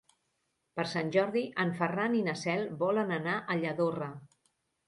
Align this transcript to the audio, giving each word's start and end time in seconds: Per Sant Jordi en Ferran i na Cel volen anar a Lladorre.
Per 0.79 0.85
Sant 0.93 1.11
Jordi 1.15 1.43
en 1.65 1.75
Ferran 1.81 2.17
i 2.21 2.23
na 2.31 2.37
Cel 2.47 2.67
volen 2.85 3.15
anar 3.19 3.37
a 3.37 3.59
Lladorre. 3.63 4.13